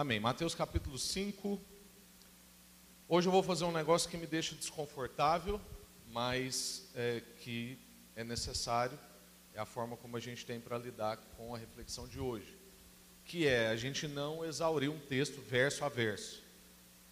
[0.00, 0.18] Amém.
[0.18, 1.60] Mateus capítulo 5.
[3.06, 5.60] Hoje eu vou fazer um negócio que me deixa desconfortável,
[6.10, 7.78] mas é, que
[8.16, 8.98] é necessário.
[9.52, 12.56] É a forma como a gente tem para lidar com a reflexão de hoje.
[13.26, 16.42] Que é a gente não exaurir um texto verso a verso.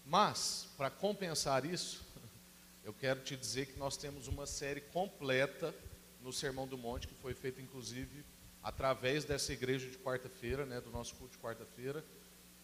[0.02, 2.02] Mas, para compensar isso,
[2.82, 5.74] eu quero te dizer que nós temos uma série completa
[6.22, 8.24] no Sermão do Monte, que foi feita inclusive
[8.62, 12.02] através dessa igreja de quarta-feira, né, do nosso culto de quarta-feira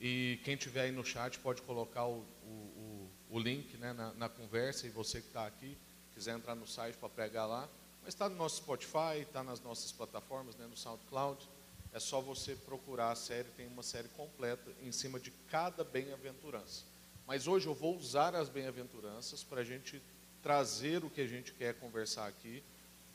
[0.00, 4.28] e quem tiver aí no chat pode colocar o, o, o link né, na, na,
[4.28, 4.86] conversa.
[4.86, 5.76] E você que está aqui,
[6.14, 7.68] quiser entrar no site para pregar lá.
[8.02, 11.48] Mas está no nosso Spotify, está nas nossas plataformas, né, no SoundCloud.
[11.92, 16.84] É só você procurar a série, tem uma série completa em cima de cada bem-aventurança.
[17.26, 20.02] Mas hoje eu vou usar as bem-aventuranças para a gente
[20.42, 22.62] trazer o que a gente quer conversar aqui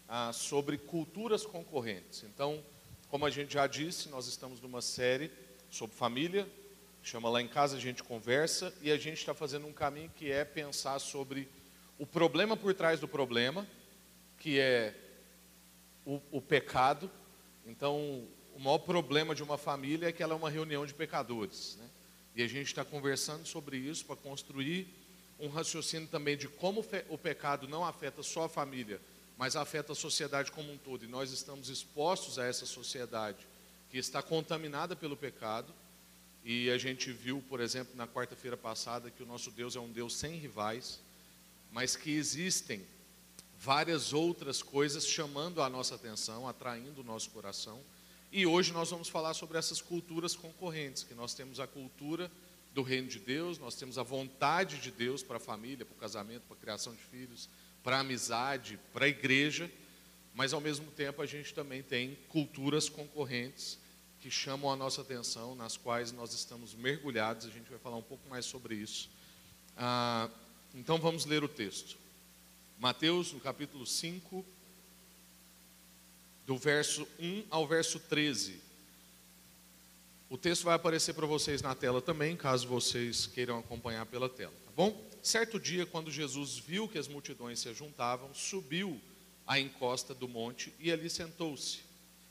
[0.08, 2.24] ah, sobre culturas concorrentes.
[2.24, 2.64] Então,
[3.10, 5.32] como a gente já disse, nós estamos numa série
[5.70, 6.49] sobre família,
[7.02, 10.32] Chama lá em casa, a gente conversa e a gente está fazendo um caminho que
[10.32, 11.48] é pensar sobre
[11.98, 13.68] o problema por trás do problema,
[14.38, 14.94] que é
[16.05, 17.10] o, o pecado.
[17.66, 21.77] Então, o maior problema de uma família é que ela é uma reunião de pecadores.
[21.80, 21.90] Né?
[22.36, 24.88] E a gente está conversando sobre isso para construir
[25.40, 29.00] um raciocínio também de como o pecado não afeta só a família,
[29.38, 31.05] mas afeta a sociedade como um todo.
[31.05, 33.48] E nós estamos expostos a essa sociedade
[33.90, 35.74] que está contaminada pelo pecado
[36.43, 39.91] e a gente viu, por exemplo, na quarta-feira passada, que o nosso Deus é um
[39.91, 40.99] Deus sem rivais,
[41.71, 42.85] mas que existem
[43.57, 47.81] várias outras coisas chamando a nossa atenção, atraindo o nosso coração.
[48.31, 52.31] E hoje nós vamos falar sobre essas culturas concorrentes, que nós temos a cultura
[52.74, 55.99] do reino de Deus, nós temos a vontade de Deus para a família, para o
[55.99, 57.49] casamento, para a criação de filhos,
[57.84, 59.70] para a amizade, para a igreja,
[60.34, 63.77] mas ao mesmo tempo a gente também tem culturas concorrentes
[64.22, 67.46] que chamam a nossa atenção, nas quais nós estamos mergulhados.
[67.46, 69.09] A gente vai falar um pouco mais sobre isso.
[69.78, 70.30] Ah,
[70.75, 71.97] então vamos ler o texto.
[72.79, 74.46] Mateus, no capítulo 5,
[76.46, 78.59] do verso 1 ao verso 13.
[80.29, 84.53] O texto vai aparecer para vocês na tela também, caso vocês queiram acompanhar pela tela,
[84.66, 85.09] tá bom?
[85.24, 89.02] Certo dia, quando Jesus viu que as multidões se juntavam, subiu
[89.46, 91.89] à encosta do monte e ali sentou-se.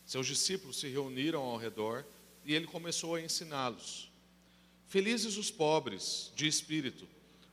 [0.09, 2.03] Seus discípulos se reuniram ao redor
[2.43, 4.11] e ele começou a ensiná-los.
[4.87, 7.07] Felizes os pobres de espírito,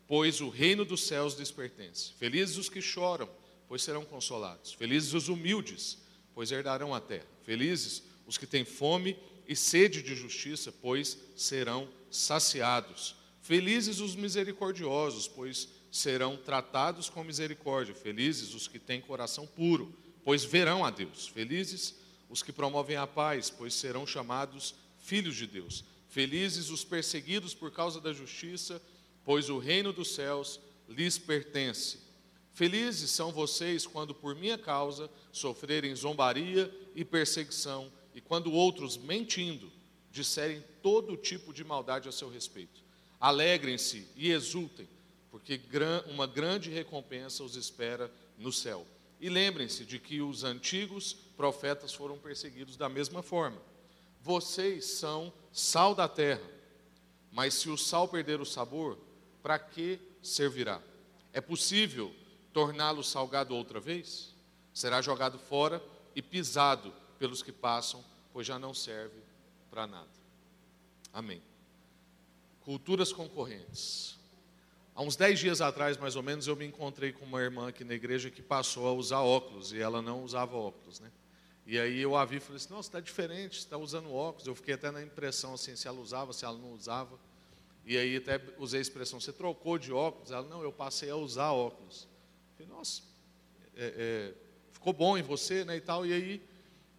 [0.07, 2.13] pois o reino dos céus lhes pertence.
[2.13, 3.29] Felizes os que choram,
[3.67, 4.71] pois serão consolados.
[4.71, 5.97] Felizes os humildes,
[6.33, 7.27] pois herdarão a terra.
[7.43, 13.17] Felizes os que têm fome e sede de justiça, pois serão saciados.
[13.41, 17.93] Felizes os misericordiosos, pois serão tratados com misericórdia.
[17.93, 19.93] Felizes os que têm coração puro,
[20.23, 21.27] pois verão a Deus.
[21.27, 25.83] Felizes os que promovem a paz, pois serão chamados filhos de Deus.
[26.09, 28.81] Felizes os perseguidos por causa da justiça,
[29.23, 31.99] pois o reino dos céus lhes pertence.
[32.53, 39.69] Felizes são vocês quando por minha causa sofrerem zombaria e perseguição, e quando outros, mentindo,
[40.09, 42.81] disserem todo tipo de maldade a seu respeito.
[43.19, 44.87] Alegrem-se e exultem,
[45.29, 45.59] porque
[46.07, 48.87] uma grande recompensa os espera no céu.
[49.19, 53.61] E lembrem-se de que os antigos profetas foram perseguidos da mesma forma.
[54.21, 56.49] Vocês são sal da terra,
[57.31, 58.97] mas se o sal perder o sabor,
[59.43, 60.81] para que servirá?
[61.31, 62.13] É possível
[62.51, 64.33] torná-lo salgado outra vez?
[64.73, 65.83] Será jogado fora
[66.15, 68.03] e pisado pelos que passam,
[68.33, 69.19] pois já não serve
[69.69, 70.09] para nada.
[71.13, 71.41] Amém.
[72.61, 74.17] Culturas concorrentes.
[74.95, 77.83] Há uns dez dias atrás, mais ou menos, eu me encontrei com uma irmã aqui
[77.83, 81.11] na igreja que passou a usar óculos e ela não usava óculos, né?
[81.65, 84.45] E aí eu a vi e falei assim, nossa, está diferente, está usando óculos.
[84.45, 87.19] Eu fiquei até na impressão assim, se ela usava, se ela não usava.
[87.85, 90.31] E aí até usei a expressão, você trocou de óculos?
[90.31, 92.07] Ela, não, eu passei a usar óculos.
[92.51, 93.01] Eu falei, nossa,
[93.75, 94.33] é, é,
[94.71, 96.05] ficou bom em você, né, e tal.
[96.05, 96.41] E aí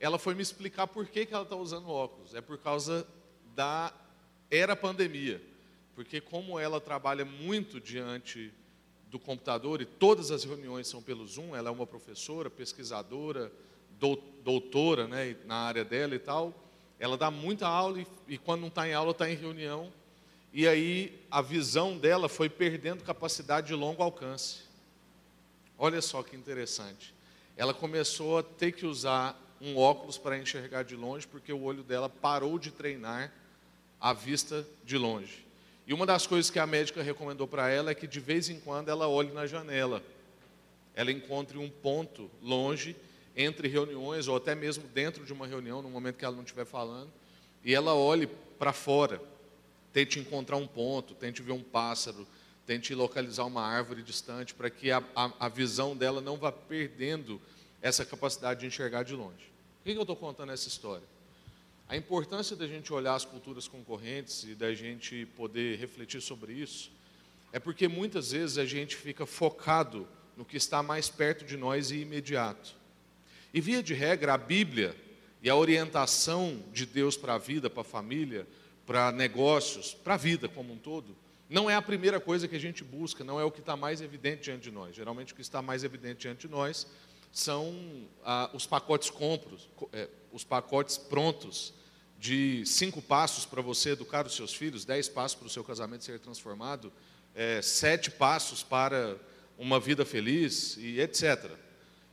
[0.00, 2.34] ela foi me explicar por que, que ela está usando óculos.
[2.34, 3.06] É por causa
[3.54, 3.92] da
[4.50, 5.40] era pandemia.
[5.94, 8.52] Porque como ela trabalha muito diante
[9.08, 13.50] do computador e todas as reuniões são pelo Zoom, ela é uma professora, pesquisadora,
[13.98, 16.54] doutora né, na área dela e tal,
[16.98, 19.92] ela dá muita aula e, e quando não está em aula está em reunião.
[20.52, 24.60] E aí a visão dela foi perdendo capacidade de longo alcance.
[25.78, 27.14] Olha só que interessante.
[27.56, 31.82] Ela começou a ter que usar um óculos para enxergar de longe, porque o olho
[31.82, 33.32] dela parou de treinar
[34.00, 35.46] a vista de longe.
[35.86, 38.58] E uma das coisas que a médica recomendou para ela é que de vez em
[38.60, 40.02] quando ela olhe na janela.
[40.94, 42.96] Ela encontre um ponto longe
[43.36, 46.64] entre reuniões, ou até mesmo dentro de uma reunião, no momento que ela não estiver
[46.64, 47.12] falando,
[47.62, 48.26] e ela olhe
[48.58, 49.20] para fora.
[49.92, 52.26] tente encontrar um ponto, tente ver um pássaro,
[52.66, 57.40] tente localizar uma árvore distante, para que a, a, a, visão dela não vá perdendo
[57.80, 59.52] essa capacidade de enxergar de longe.
[59.78, 61.04] Por que, que eu estou contando essa história?
[61.88, 66.90] A importância da gente olhar as culturas concorrentes e da gente poder refletir sobre isso
[67.52, 70.06] é porque muitas vezes a gente fica focado
[70.36, 72.74] no que está mais perto de nós e imediato.
[73.56, 74.94] E via de regra, a Bíblia
[75.42, 78.46] e a orientação de Deus para a vida, para a família,
[78.84, 81.16] para negócios, para a vida como um todo,
[81.48, 84.02] não é a primeira coisa que a gente busca, não é o que está mais
[84.02, 84.94] evidente diante de nós.
[84.94, 86.86] Geralmente o que está mais evidente diante de nós
[87.32, 91.72] são ah, os pacotes compros, é, os pacotes prontos
[92.18, 96.04] de cinco passos para você educar os seus filhos, dez passos para o seu casamento
[96.04, 96.92] ser transformado,
[97.34, 99.16] é, sete passos para
[99.56, 101.64] uma vida feliz e etc.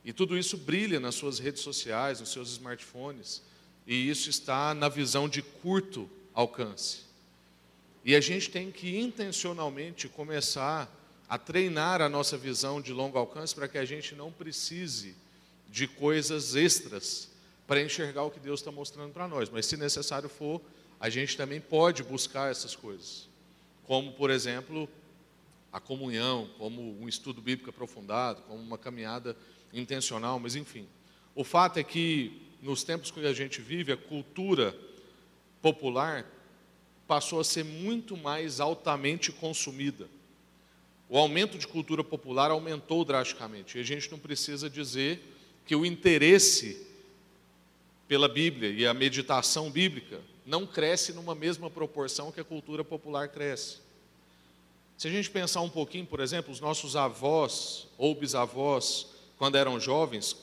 [0.04, 3.42] E tudo isso brilha nas suas redes sociais, nos seus smartphones,
[3.86, 7.04] e isso está na visão de curto alcance.
[8.04, 10.90] E a gente tem que intencionalmente começar
[11.28, 15.14] a treinar a nossa visão de longo alcance para que a gente não precise
[15.70, 17.30] de coisas extras
[17.66, 19.48] para enxergar o que Deus está mostrando para nós.
[19.48, 20.60] Mas se necessário for,
[21.00, 23.26] a gente também pode buscar essas coisas.
[23.86, 24.88] Como, por exemplo,
[25.72, 29.36] a comunhão, como um estudo bíblico aprofundado, como uma caminhada
[29.74, 30.86] intencional, mas enfim.
[31.34, 34.76] O fato é que, nos tempos que a gente vive, a cultura
[35.60, 36.26] popular
[37.06, 40.08] passou a ser muito mais altamente consumida.
[41.08, 43.76] O aumento de cultura popular aumentou drasticamente.
[43.76, 45.22] E a gente não precisa dizer
[45.66, 46.86] que o interesse
[48.08, 53.28] pela Bíblia e a meditação bíblica não cresce numa mesma proporção que a cultura popular
[53.28, 53.78] cresce.
[54.96, 59.78] Se a gente pensar um pouquinho, por exemplo, os nossos avós ou bisavós, quando eram
[59.78, 60.36] jovens,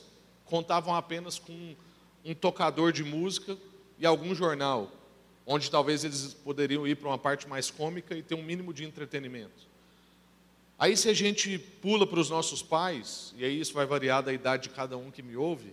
[0.44, 1.74] contavam apenas com
[2.24, 3.56] um tocador de música
[3.98, 4.90] e algum jornal,
[5.46, 8.84] onde talvez eles poderiam ir para uma parte mais cômica e ter um mínimo de
[8.84, 9.72] entretenimento.
[10.78, 14.32] Aí, se a gente pula para os nossos pais, e aí isso vai variar da
[14.32, 15.72] idade de cada um que me ouve,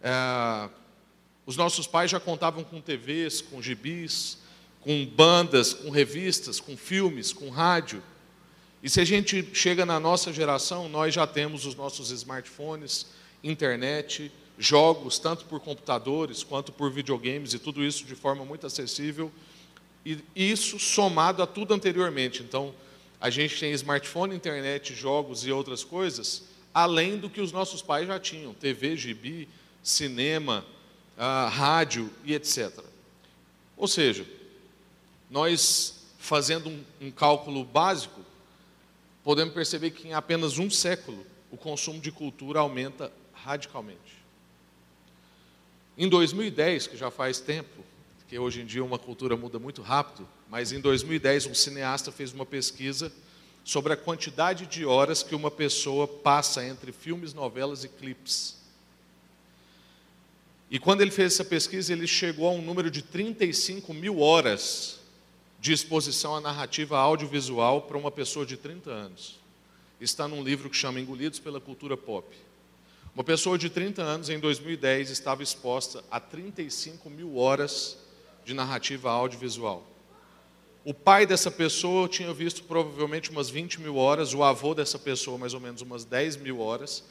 [0.00, 0.70] é,
[1.46, 4.38] os nossos pais já contavam com TVs, com gibis,
[4.80, 8.02] com bandas, com revistas, com filmes, com rádio.
[8.84, 13.06] E se a gente chega na nossa geração, nós já temos os nossos smartphones,
[13.42, 19.32] internet, jogos, tanto por computadores quanto por videogames, e tudo isso de forma muito acessível.
[20.04, 22.42] E isso somado a tudo anteriormente.
[22.42, 22.74] Então,
[23.18, 26.42] a gente tem smartphone, internet, jogos e outras coisas,
[26.74, 29.48] além do que os nossos pais já tinham: TV, gibi,
[29.82, 30.62] cinema,
[31.16, 32.70] a rádio e etc.
[33.78, 34.26] Ou seja,
[35.30, 38.20] nós fazendo um, um cálculo básico,
[39.24, 44.22] podemos perceber que em apenas um século o consumo de cultura aumenta radicalmente.
[45.96, 47.82] Em 2010, que já faz tempo,
[48.28, 52.32] que hoje em dia uma cultura muda muito rápido, mas em 2010 um cineasta fez
[52.32, 53.10] uma pesquisa
[53.64, 58.56] sobre a quantidade de horas que uma pessoa passa entre filmes, novelas e clipes.
[60.70, 65.00] E quando ele fez essa pesquisa, ele chegou a um número de 35 mil horas
[65.64, 69.40] de exposição à narrativa audiovisual para uma pessoa de 30 anos.
[69.98, 72.28] Está num livro que chama Engolidos pela Cultura Pop.
[73.14, 77.96] Uma pessoa de 30 anos, em 2010, estava exposta a 35 mil horas
[78.44, 79.82] de narrativa audiovisual.
[80.84, 85.38] O pai dessa pessoa tinha visto provavelmente umas 20 mil horas, o avô dessa pessoa,
[85.38, 87.02] mais ou menos umas 10 mil horas,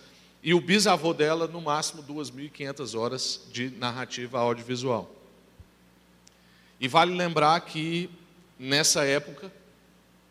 [0.44, 5.10] e o bisavô dela, no máximo, 2.500 horas de narrativa audiovisual.
[6.80, 8.12] E vale lembrar que,
[8.64, 9.52] nessa época,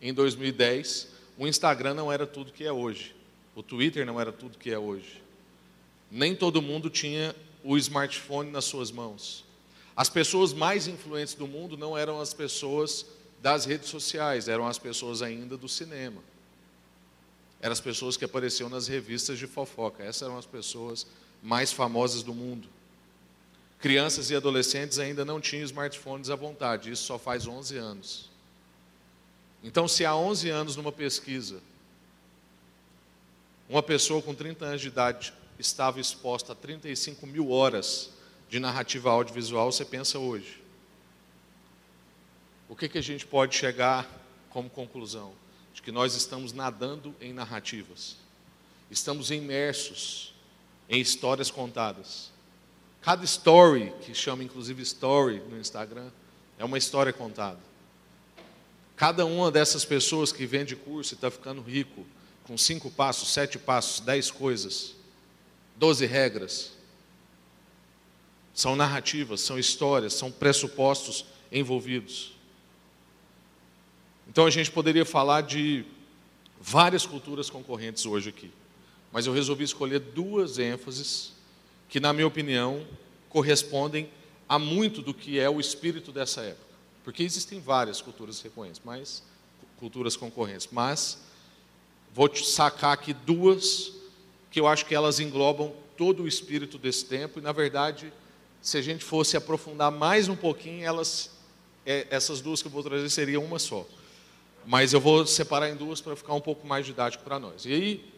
[0.00, 1.08] em 2010,
[1.38, 3.14] o Instagram não era tudo que é hoje.
[3.54, 5.22] O Twitter não era tudo que é hoje.
[6.10, 9.44] Nem todo mundo tinha o smartphone nas suas mãos.
[9.94, 13.06] As pessoas mais influentes do mundo não eram as pessoas
[13.40, 16.22] das redes sociais, eram as pessoas ainda do cinema
[17.62, 20.02] eram as pessoas que apareciam nas revistas de fofoca.
[20.02, 21.06] Essas eram as pessoas
[21.40, 22.68] mais famosas do mundo.
[23.82, 28.30] Crianças e adolescentes ainda não tinham smartphones à vontade, isso só faz 11 anos.
[29.62, 31.60] Então, se há 11 anos numa pesquisa,
[33.68, 38.10] uma pessoa com 30 anos de idade estava exposta a 35 mil horas
[38.48, 40.62] de narrativa audiovisual, você pensa hoje.
[42.70, 44.08] O que, que a gente pode chegar
[44.48, 45.34] como conclusão?
[45.72, 48.16] de que nós estamos nadando em narrativas,
[48.90, 50.34] estamos imersos
[50.88, 52.30] em histórias contadas.
[53.02, 56.08] Cada story, que chama inclusive story no Instagram,
[56.56, 57.58] é uma história contada.
[58.94, 62.06] Cada uma dessas pessoas que vende curso e está ficando rico,
[62.44, 64.94] com cinco passos, sete passos, dez coisas,
[65.76, 66.72] doze regras,
[68.54, 72.36] são narrativas, são histórias, são pressupostos envolvidos.
[74.28, 75.84] Então a gente poderia falar de
[76.60, 78.52] várias culturas concorrentes hoje aqui,
[79.10, 81.32] mas eu resolvi escolher duas ênfases
[81.92, 82.86] que, na minha opinião,
[83.28, 84.08] correspondem
[84.48, 86.74] a muito do que é o espírito dessa época.
[87.04, 89.22] Porque existem várias culturas recorrentes, mas
[89.78, 91.18] culturas concorrentes, mas
[92.14, 93.92] vou te sacar aqui duas
[94.50, 98.10] que eu acho que elas englobam todo o espírito desse tempo e na verdade,
[98.62, 101.30] se a gente fosse aprofundar mais um pouquinho, elas
[101.84, 103.86] é, essas duas que eu vou trazer seriam uma só.
[104.64, 107.66] Mas eu vou separar em duas para ficar um pouco mais didático para nós.
[107.66, 108.11] E aí,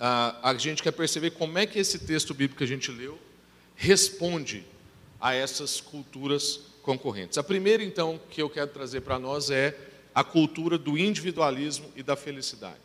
[0.00, 3.18] a, gente quer perceber como é que esse texto bíblico que a gente leu
[3.76, 4.64] responde
[5.20, 7.36] a essas culturas concorrentes.
[7.36, 9.76] A primeira, então, que eu quero trazer para nós é
[10.14, 12.78] a cultura do individualismo e da felicidade.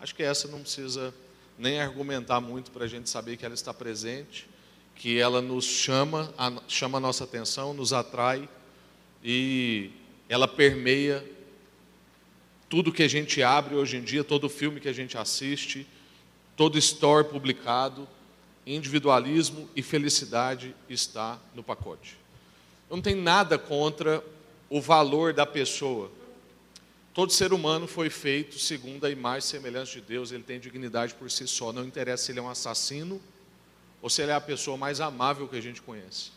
[0.00, 1.12] Acho que essa não precisa
[1.58, 4.48] nem argumentar muito para a gente saber que ela está presente,
[4.94, 6.32] que ela nos chama,
[6.68, 8.48] chama a nossa atenção, nos atrai
[9.24, 9.90] e
[10.28, 11.24] ela permeia
[12.68, 15.86] tudo que a gente abre hoje em dia, todo filme que a gente assiste,
[16.56, 18.08] todo story publicado,
[18.66, 22.18] individualismo e felicidade está no pacote.
[22.88, 24.24] Eu não tenho nada contra
[24.70, 26.10] o valor da pessoa.
[27.12, 31.14] Todo ser humano foi feito segundo a imagem e semelhança de Deus, ele tem dignidade
[31.14, 33.20] por si só, não interessa se ele é um assassino
[34.02, 36.32] ou se ele é a pessoa mais amável que a gente conhece.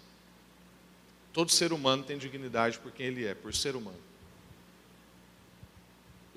[1.34, 4.07] Todo ser humano tem dignidade por quem ele é, por ser humano.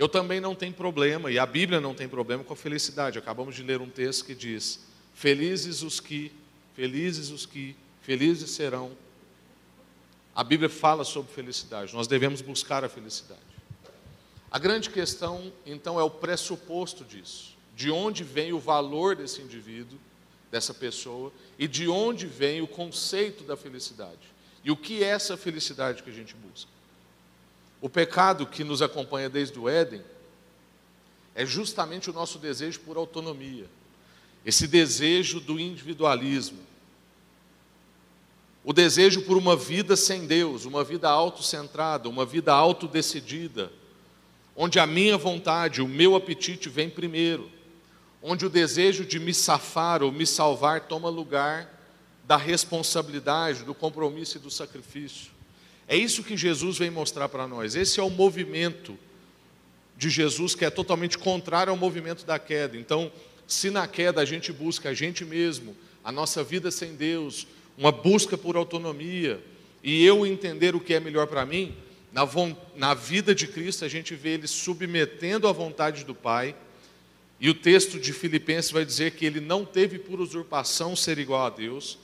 [0.00, 3.18] Eu também não tenho problema, e a Bíblia não tem problema com a felicidade.
[3.18, 4.80] Acabamos de ler um texto que diz:
[5.12, 6.32] Felizes os que,
[6.74, 8.92] felizes os que, felizes serão.
[10.34, 13.42] A Bíblia fala sobre felicidade, nós devemos buscar a felicidade.
[14.50, 17.54] A grande questão, então, é o pressuposto disso.
[17.76, 19.98] De onde vem o valor desse indivíduo,
[20.50, 24.32] dessa pessoa, e de onde vem o conceito da felicidade.
[24.64, 26.79] E o que é essa felicidade que a gente busca?
[27.80, 30.02] O pecado que nos acompanha desde o Éden
[31.34, 33.66] é justamente o nosso desejo por autonomia,
[34.44, 36.58] esse desejo do individualismo,
[38.62, 43.72] o desejo por uma vida sem Deus, uma vida autocentrada, uma vida autodecidida,
[44.54, 47.50] onde a minha vontade, o meu apetite vem primeiro,
[48.22, 51.80] onde o desejo de me safar ou me salvar toma lugar
[52.24, 55.39] da responsabilidade, do compromisso e do sacrifício.
[55.90, 57.74] É isso que Jesus vem mostrar para nós.
[57.74, 58.96] Esse é o movimento
[59.96, 62.78] de Jesus que é totalmente contrário ao movimento da queda.
[62.78, 63.10] Então,
[63.44, 67.44] se na queda a gente busca a gente mesmo, a nossa vida sem Deus,
[67.76, 69.42] uma busca por autonomia,
[69.82, 71.74] e eu entender o que é melhor para mim,
[72.12, 72.22] na,
[72.76, 76.54] na vida de Cristo a gente vê ele submetendo à vontade do Pai,
[77.40, 81.46] e o texto de Filipenses vai dizer que ele não teve por usurpação ser igual
[81.46, 81.98] a Deus,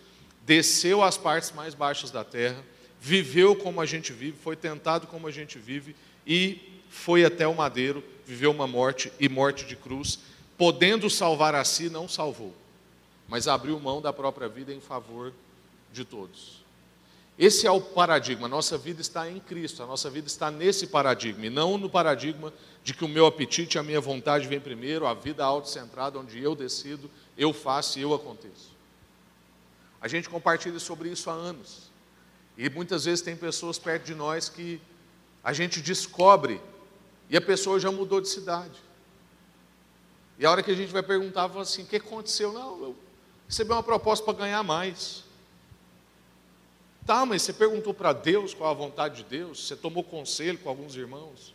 [0.45, 2.65] desceu às partes mais baixas da terra,
[3.07, 5.95] viveu como a gente vive, foi tentado como a gente vive
[6.27, 10.19] e foi até o madeiro, viveu uma morte e morte de cruz,
[10.59, 12.53] podendo salvar a si, não salvou,
[13.29, 15.33] mas abriu mão da própria vida em favor
[15.93, 16.65] de todos.
[17.39, 20.89] Esse é o paradigma, a nossa vida está em Cristo, a nossa vida está nesse
[20.89, 25.07] paradigma, e não no paradigma de que o meu apetite, a minha vontade vem primeiro,
[25.07, 27.09] a vida autocentrada, onde eu decido,
[27.39, 28.75] eu faço e eu aconteço.
[30.01, 31.86] A gente compartilha sobre isso há anos.
[32.57, 34.81] E muitas vezes tem pessoas perto de nós que
[35.45, 36.61] a gente descobre
[37.29, 38.81] e a pessoa já mudou de cidade.
[40.39, 42.53] E a hora que a gente vai perguntar, fala assim: o que aconteceu?
[42.53, 42.97] Não, eu
[43.49, 45.25] recebi uma proposta para ganhar mais.
[47.05, 49.67] Tá, mas você perguntou para Deus qual a vontade de Deus?
[49.67, 51.55] Você tomou conselho com alguns irmãos?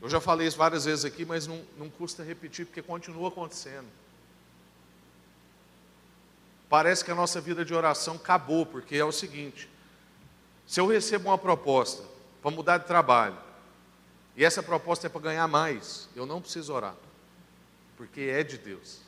[0.00, 3.88] Eu já falei isso várias vezes aqui, mas não, não custa repetir, porque continua acontecendo.
[6.68, 9.68] Parece que a nossa vida de oração acabou, porque é o seguinte:
[10.66, 12.04] se eu recebo uma proposta
[12.42, 13.38] para mudar de trabalho,
[14.36, 16.94] e essa proposta é para ganhar mais, eu não preciso orar,
[17.96, 19.00] porque é de Deus.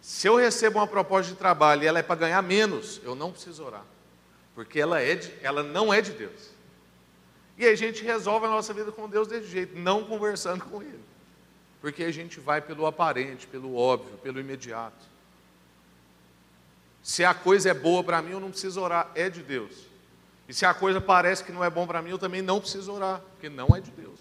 [0.00, 3.30] Se eu recebo uma proposta de trabalho e ela é para ganhar menos, eu não
[3.30, 3.84] preciso orar,
[4.54, 6.50] porque ela, é de, ela não é de Deus.
[7.58, 11.04] E a gente resolve a nossa vida com Deus desse jeito, não conversando com Ele.
[11.82, 15.09] Porque a gente vai pelo aparente, pelo óbvio, pelo imediato.
[17.02, 19.72] Se a coisa é boa para mim, eu não preciso orar, é de Deus.
[20.48, 22.92] E se a coisa parece que não é bom para mim, eu também não preciso
[22.92, 24.18] orar, porque não é de Deus.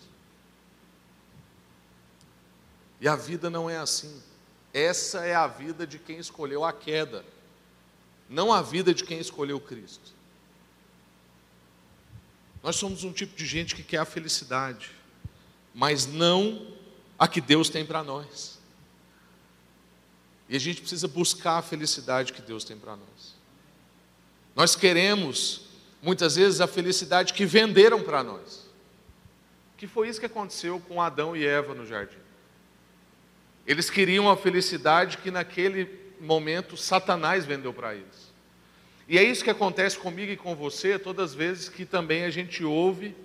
[3.02, 4.22] E a vida não é assim.
[4.74, 7.26] Essa é a vida de quem escolheu a queda,
[8.30, 10.14] não a vida de quem escolheu Cristo.
[12.62, 14.92] Nós somos um tipo de gente que quer a felicidade,
[15.74, 16.68] mas não
[17.18, 18.59] a que Deus tem para nós.
[20.50, 23.36] E a gente precisa buscar a felicidade que Deus tem para nós.
[24.56, 25.70] Nós queremos
[26.02, 28.68] Muitas vezes a felicidade que venderam para nós.
[29.78, 32.18] Que foi isso que aconteceu com Adão e Eva no jardim.
[33.68, 35.90] Eles queriam a felicidade que naquele
[36.20, 38.30] momento Satanás vendeu para eles.
[39.08, 42.30] E é isso que acontece comigo e com você todas as vezes que também a
[42.30, 43.16] gente ouve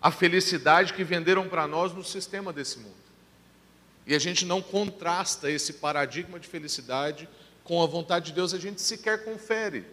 [0.00, 3.03] a felicidade que venderam para nós no sistema desse mundo.
[4.06, 7.28] E a gente não contrasta esse paradigma de felicidade
[7.62, 9.86] com a vontade de Deus, a gente sequer confere,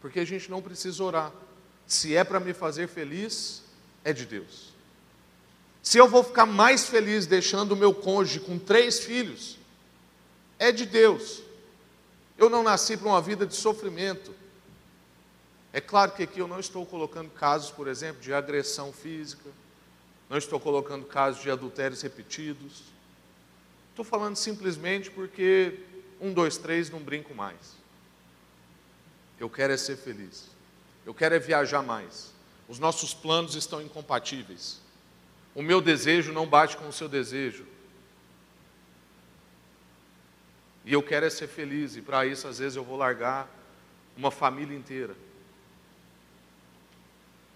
[0.00, 1.32] porque a gente não precisa orar.
[1.86, 3.62] Se é para me fazer feliz,
[4.02, 4.72] é de Deus.
[5.82, 9.58] Se eu vou ficar mais feliz deixando o meu cônjuge com três filhos,
[10.58, 11.42] é de Deus.
[12.38, 14.34] Eu não nasci para uma vida de sofrimento.
[15.72, 19.50] É claro que aqui eu não estou colocando casos, por exemplo, de agressão física,
[20.30, 22.91] não estou colocando casos de adultérios repetidos.
[23.92, 25.78] Estou falando simplesmente porque
[26.18, 27.76] um, dois, três, não brinco mais.
[29.38, 30.48] Eu quero é ser feliz.
[31.04, 32.32] Eu quero é viajar mais.
[32.66, 34.80] Os nossos planos estão incompatíveis.
[35.54, 37.66] O meu desejo não bate com o seu desejo.
[40.86, 43.48] E eu quero é ser feliz, e para isso, às vezes, eu vou largar
[44.16, 45.14] uma família inteira.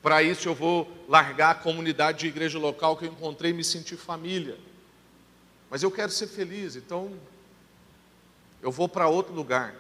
[0.02, 3.64] Para isso, eu vou largar a comunidade de igreja local que eu encontrei e me
[3.64, 4.58] sentir família.
[5.70, 7.18] Mas eu quero ser feliz, então
[8.62, 9.74] eu vou para outro lugar.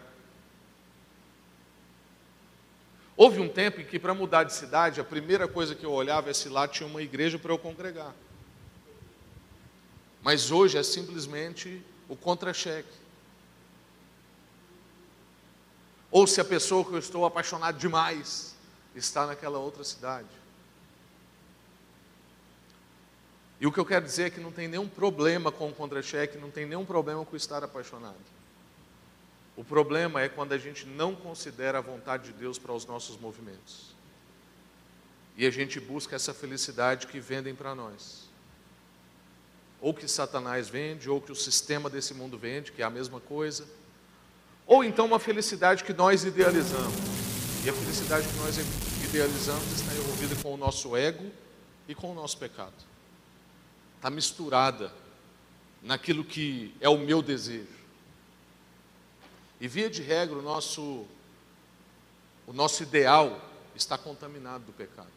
[3.16, 6.28] Houve um tempo em que, para mudar de cidade, a primeira coisa que eu olhava
[6.28, 8.14] é se lá tinha uma igreja para eu congregar.
[10.22, 12.92] Mas hoje é simplesmente o contra-cheque.
[16.10, 18.54] Ou se a pessoa que eu estou apaixonado demais
[18.94, 20.28] está naquela outra cidade.
[23.60, 26.36] E o que eu quero dizer é que não tem nenhum problema com o contra-cheque,
[26.36, 28.14] não tem nenhum problema com estar apaixonado.
[29.56, 33.18] O problema é quando a gente não considera a vontade de Deus para os nossos
[33.18, 33.94] movimentos.
[35.38, 38.28] E a gente busca essa felicidade que vendem para nós.
[39.80, 43.20] Ou que Satanás vende, ou que o sistema desse mundo vende, que é a mesma
[43.20, 43.66] coisa.
[44.66, 46.96] Ou então uma felicidade que nós idealizamos.
[47.64, 48.56] E a felicidade que nós
[49.02, 51.30] idealizamos está envolvida com o nosso ego
[51.88, 52.95] e com o nosso pecado
[53.96, 54.92] está misturada
[55.82, 57.76] naquilo que é o meu desejo.
[59.60, 61.06] E via de regra, o nosso,
[62.46, 63.40] o nosso ideal
[63.74, 65.08] está contaminado do pecado.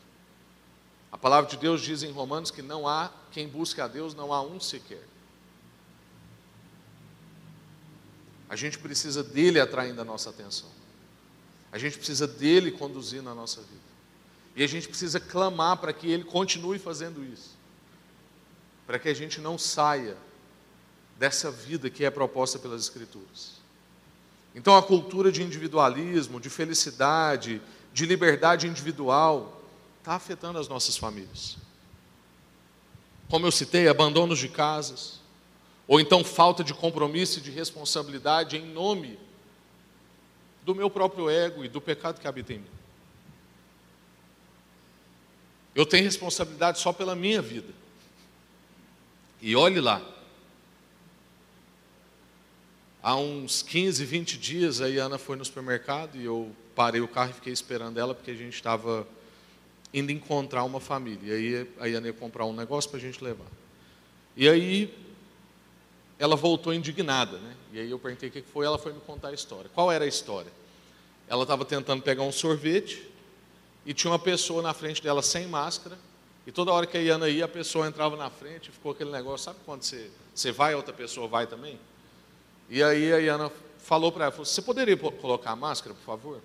[1.11, 4.31] A palavra de Deus diz em Romanos que não há quem busque a Deus, não
[4.31, 5.03] há um sequer.
[8.47, 10.69] A gente precisa dele atraindo a nossa atenção.
[11.71, 13.89] A gente precisa dele conduzindo a nossa vida.
[14.55, 17.58] E a gente precisa clamar para que ele continue fazendo isso
[18.89, 20.17] para que a gente não saia
[21.15, 23.61] dessa vida que é proposta pelas Escrituras.
[24.55, 27.61] Então, a cultura de individualismo, de felicidade,
[27.93, 29.61] de liberdade individual,
[29.99, 31.55] está afetando as nossas famílias.
[33.29, 35.19] Como eu citei, abandonos de casas,
[35.87, 39.19] ou então falta de compromisso e de responsabilidade em nome
[40.65, 42.71] do meu próprio ego e do pecado que habita em mim.
[45.75, 47.71] Eu tenho responsabilidade só pela minha vida.
[49.41, 50.01] E olhe lá.
[53.01, 57.07] Há uns 15, 20 dias, aí a Ana foi no supermercado e eu parei o
[57.07, 59.07] carro e fiquei esperando ela porque a gente estava
[59.93, 61.37] indo encontrar uma família.
[61.37, 63.47] E aí a Ana ia comprar um negócio para a gente levar.
[64.35, 64.93] E aí
[66.17, 67.55] ela voltou indignada, né?
[67.71, 69.71] E aí eu perguntei o que foi, ela foi me contar a história.
[69.73, 70.51] Qual era a história?
[71.29, 73.09] Ela estava tentando pegar um sorvete
[73.85, 75.97] e tinha uma pessoa na frente dela sem máscara
[76.49, 79.45] e toda hora que a Iana ia, a pessoa entrava na frente, ficou aquele negócio,
[79.45, 81.79] sabe quando você, você vai, outra pessoa vai também?
[82.67, 86.41] E aí a Iana falou para ela, falou, você poderia colocar a máscara, por favor?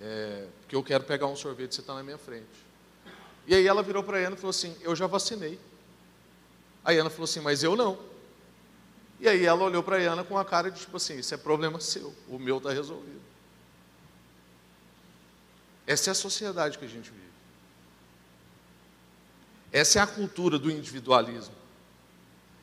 [0.00, 2.48] É, porque eu quero pegar um sorvete, você está na minha frente.
[3.46, 5.56] E aí ela virou para a Iana e falou assim, eu já vacinei.
[6.84, 7.96] A Iana falou assim, mas eu não.
[9.20, 11.36] E aí ela olhou para a Iana com a cara de tipo assim, isso é
[11.36, 13.22] problema seu, o meu está resolvido.
[15.86, 17.35] Essa é a sociedade que a gente vive.
[19.72, 21.54] Essa é a cultura do individualismo.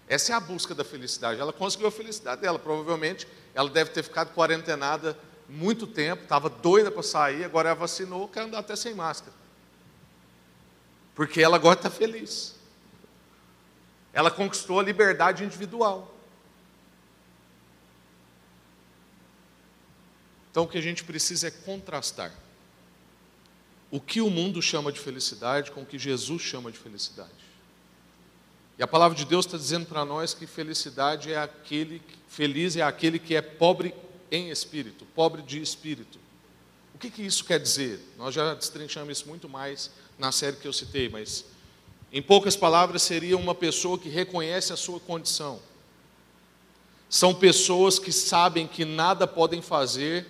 [0.07, 1.39] Essa é a busca da felicidade.
[1.39, 2.59] Ela conseguiu a felicidade dela.
[2.59, 8.27] Provavelmente ela deve ter ficado quarentenada muito tempo, estava doida para sair, agora ela vacinou,
[8.27, 9.33] quer andar até sem máscara.
[11.13, 12.55] Porque ela agora está feliz.
[14.11, 16.15] Ela conquistou a liberdade individual.
[20.49, 22.31] Então o que a gente precisa é contrastar
[23.93, 27.29] o que o mundo chama de felicidade com o que Jesus chama de felicidade.
[28.75, 32.82] E a palavra de Deus está dizendo para nós que felicidade é aquele, feliz é
[32.82, 33.93] aquele que é pobre
[34.32, 36.17] em espírito, pobre de espírito.
[36.95, 37.99] O que, que isso quer dizer?
[38.17, 41.45] Nós já destrinchamos isso muito mais na série que eu citei, mas
[42.12, 45.60] em poucas palavras, seria uma pessoa que reconhece a sua condição.
[47.08, 50.25] São pessoas que sabem que nada podem fazer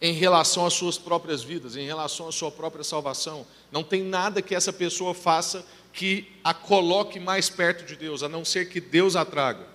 [0.00, 3.46] em relação às suas próprias vidas, em relação à sua própria salvação.
[3.70, 8.28] Não tem nada que essa pessoa faça que a coloque mais perto de Deus, a
[8.28, 9.66] não ser que Deus a traga.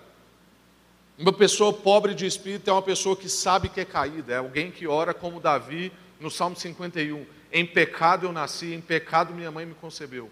[1.18, 4.70] Uma pessoa pobre de espírito é uma pessoa que sabe que é caída, é alguém
[4.70, 7.24] que ora como Davi no Salmo 51.
[7.52, 10.30] Em pecado eu nasci, em pecado minha mãe me concebeu.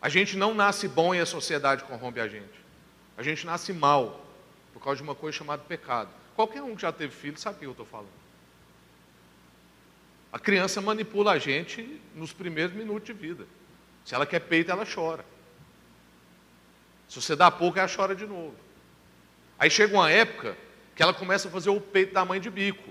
[0.00, 2.60] A gente não nasce bom e a sociedade corrompe a gente.
[3.16, 4.26] A gente nasce mal
[4.72, 6.10] por causa de uma coisa chamada pecado.
[6.34, 8.22] Qualquer um que já teve filho sabe o que eu estou falando.
[10.32, 13.46] A criança manipula a gente nos primeiros minutos de vida.
[14.04, 15.24] Se ela quer peito, ela chora.
[17.08, 18.56] Se você dá pouco, ela chora de novo.
[19.58, 20.56] Aí chega uma época
[20.96, 22.90] que ela começa a fazer o peito da mãe de bico.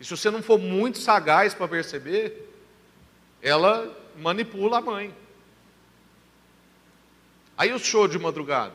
[0.00, 2.50] E se você não for muito sagaz para perceber,
[3.42, 5.14] ela manipula a mãe.
[7.56, 8.74] Aí o choro de madrugada.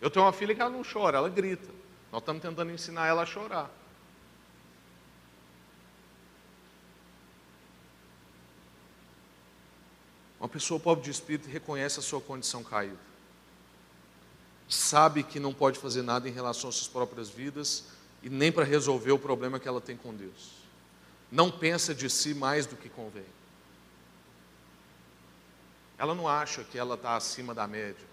[0.00, 1.75] Eu tenho uma filha que ela não chora, ela grita.
[2.16, 3.70] Nós estamos tentando ensinar ela a chorar.
[10.40, 12.96] Uma pessoa pobre de espírito reconhece a sua condição caída.
[14.66, 17.84] Sabe que não pode fazer nada em relação às suas próprias vidas
[18.22, 20.52] e nem para resolver o problema que ela tem com Deus.
[21.30, 23.26] Não pensa de si mais do que convém.
[25.98, 28.06] Ela não acha que ela está acima da média.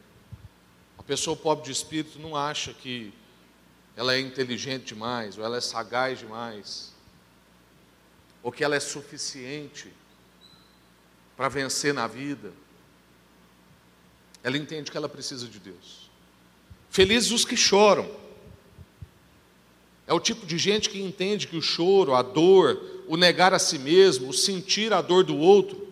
[0.98, 3.14] A pessoa pobre de espírito não acha que
[3.96, 6.92] ela é inteligente demais, ou ela é sagaz demais,
[8.42, 9.92] ou que ela é suficiente
[11.38, 12.52] para vencer na vida.
[14.44, 16.10] Ela entende que ela precisa de Deus.
[16.90, 18.10] Felizes os que choram.
[20.06, 23.60] É o tipo de gente que entende que o choro, a dor, o negar a
[23.60, 25.88] si mesmo, o sentir a dor do outro,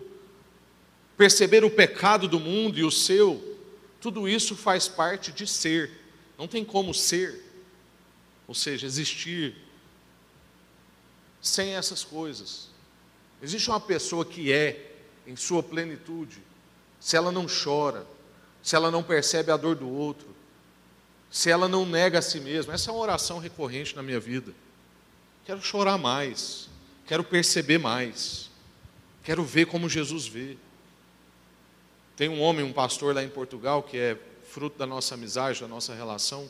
[1.16, 3.58] perceber o pecado do mundo e o seu,
[4.00, 5.90] tudo isso faz parte de ser.
[6.36, 7.42] Não tem como ser,
[8.46, 9.56] ou seja, existir
[11.40, 12.68] sem essas coisas.
[13.42, 14.92] Existe uma pessoa que é
[15.26, 16.42] em sua plenitude,
[17.00, 18.06] se ela não chora,
[18.62, 20.28] se ela não percebe a dor do outro,
[21.30, 22.74] se ela não nega a si mesma.
[22.74, 24.52] Essa é uma oração recorrente na minha vida.
[25.44, 26.68] Quero chorar mais,
[27.06, 28.50] quero perceber mais,
[29.24, 30.56] quero ver como Jesus vê.
[32.16, 34.16] Tem um homem, um pastor lá em Portugal, que é
[34.48, 36.48] fruto da nossa amizade, da nossa relação,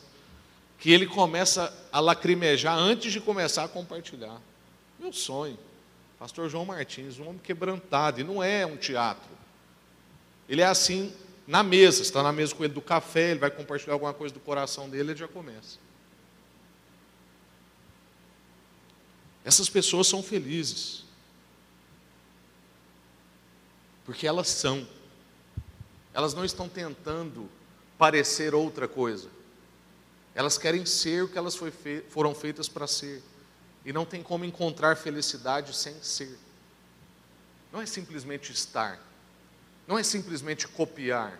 [0.77, 4.41] que ele começa a lacrimejar antes de começar a compartilhar.
[4.99, 5.57] Meu sonho.
[6.19, 9.29] Pastor João Martins, um homem quebrantado, e não é um teatro.
[10.47, 11.13] Ele é assim
[11.45, 14.39] na mesa, está na mesa com ele do café, ele vai compartilhar alguma coisa do
[14.39, 15.77] coração dele, ele já começa.
[19.43, 21.03] Essas pessoas são felizes.
[24.05, 24.87] Porque elas são.
[26.13, 27.49] Elas não estão tentando
[27.97, 29.29] parecer outra coisa.
[30.35, 31.57] Elas querem ser o que elas
[32.09, 33.21] foram feitas para ser.
[33.85, 36.37] E não tem como encontrar felicidade sem ser.
[37.71, 38.99] Não é simplesmente estar.
[39.87, 41.39] Não é simplesmente copiar.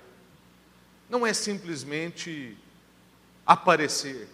[1.10, 2.58] Não é simplesmente
[3.46, 4.28] aparecer.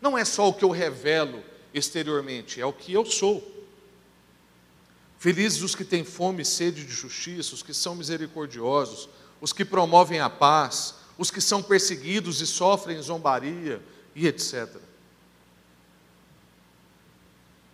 [0.00, 3.50] Não é só o que eu revelo exteriormente, é o que eu sou.
[5.18, 9.08] Felizes os que têm fome e sede de justiça, os que são misericordiosos,
[9.40, 13.82] os que promovem a paz, os que são perseguidos e sofrem zombaria
[14.14, 14.68] e etc.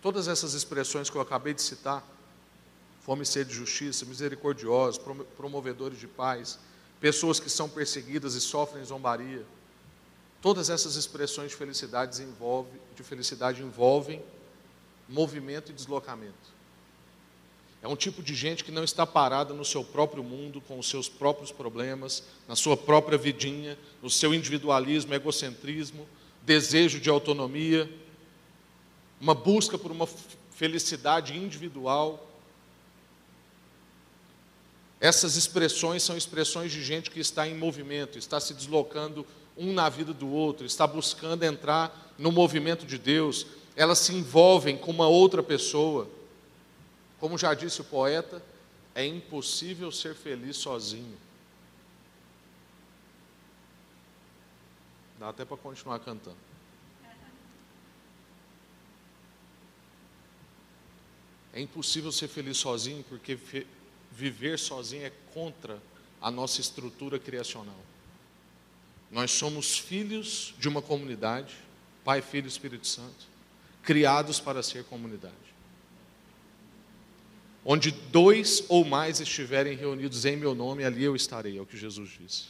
[0.01, 2.05] Todas essas expressões que eu acabei de citar,
[3.01, 5.01] fome e sede de justiça, misericordiosos,
[5.35, 6.59] promovedores de paz,
[7.01, 9.45] pessoas que são perseguidas e sofrem zombaria,
[10.41, 14.23] todas essas expressões de felicidade envolvem, de felicidade envolvem
[15.07, 16.58] movimento e deslocamento.
[17.81, 20.89] É um tipo de gente que não está parada no seu próprio mundo, com os
[20.89, 26.07] seus próprios problemas, na sua própria vidinha, no seu individualismo, egocentrismo,
[26.43, 27.89] desejo de autonomia,
[29.19, 30.07] uma busca por uma
[30.51, 32.27] felicidade individual.
[34.99, 39.87] Essas expressões são expressões de gente que está em movimento, está se deslocando um na
[39.87, 45.07] vida do outro, está buscando entrar no movimento de Deus, elas se envolvem com uma
[45.07, 46.09] outra pessoa
[47.19, 48.41] como já disse o poeta,
[48.95, 51.17] é impossível ser feliz sozinho.
[55.19, 56.37] Dá até para continuar cantando.
[61.51, 63.37] É impossível ser feliz sozinho porque
[64.11, 65.81] viver sozinho é contra
[66.21, 67.79] a nossa estrutura criacional.
[69.11, 71.57] Nós somos filhos de uma comunidade,
[72.03, 73.27] Pai, Filho e Espírito Santo,
[73.83, 75.48] criados para ser comunidade.
[77.63, 81.77] Onde dois ou mais estiverem reunidos em meu nome, ali eu estarei, é o que
[81.77, 82.45] Jesus disse.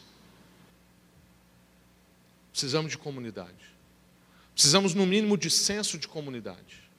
[2.52, 3.70] Precisamos de comunidade.
[4.54, 6.90] Precisamos, no mínimo, de senso de comunidade.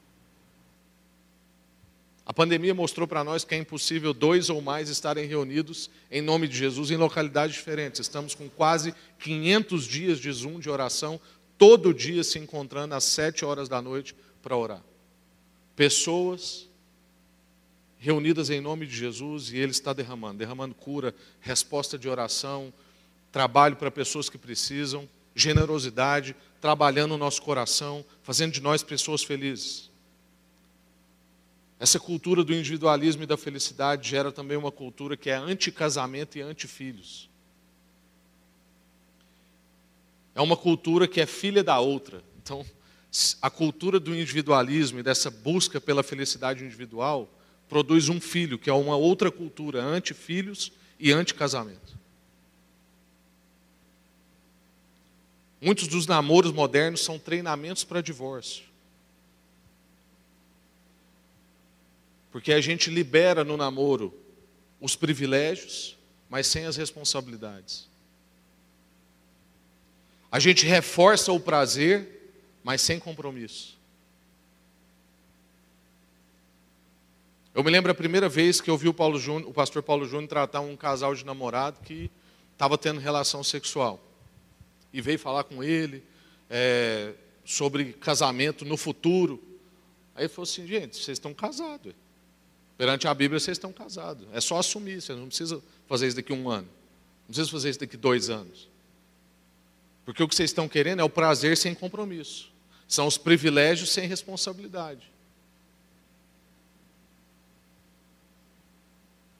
[2.24, 6.46] A pandemia mostrou para nós que é impossível dois ou mais estarem reunidos em nome
[6.46, 8.00] de Jesus em localidades diferentes.
[8.00, 11.20] Estamos com quase 500 dias de Zoom, de oração,
[11.58, 14.82] todo dia se encontrando às sete horas da noite para orar.
[15.74, 16.69] Pessoas
[18.00, 22.72] reunidas em nome de Jesus e Ele está derramando derramando cura, resposta de oração,
[23.30, 29.90] trabalho para pessoas que precisam, generosidade, trabalhando no nosso coração, fazendo de nós pessoas felizes.
[31.78, 36.40] Essa cultura do individualismo e da felicidade gera também uma cultura que é anti-casamento e
[36.40, 37.28] anti-filhos.
[40.34, 42.22] É uma cultura que é filha da outra.
[42.42, 42.64] Então,
[43.42, 47.28] a cultura do individualismo e dessa busca pela felicidade individual
[47.70, 51.96] produz um filho, que é uma outra cultura, anti-filhos e anti-casamento.
[55.60, 58.64] Muitos dos namoros modernos são treinamentos para divórcio.
[62.32, 64.12] Porque a gente libera no namoro
[64.80, 65.96] os privilégios,
[66.28, 67.88] mas sem as responsabilidades.
[70.32, 72.32] A gente reforça o prazer,
[72.64, 73.79] mas sem compromisso.
[77.52, 80.06] Eu me lembro a primeira vez que eu vi o, Paulo Júnior, o pastor Paulo
[80.06, 82.10] Júnior tratar um casal de namorado que
[82.52, 84.00] estava tendo relação sexual.
[84.92, 86.04] E veio falar com ele
[86.48, 87.12] é,
[87.44, 89.42] sobre casamento no futuro.
[90.14, 91.92] Aí ele falou assim, gente, vocês estão casados.
[92.78, 94.26] Perante a Bíblia, vocês estão casados.
[94.32, 96.68] É só assumir, vocês não precisam fazer isso daqui a um ano.
[97.22, 98.68] Não precisam fazer isso daqui a dois anos.
[100.04, 102.50] Porque o que vocês estão querendo é o prazer sem compromisso.
[102.86, 105.10] São os privilégios sem responsabilidade.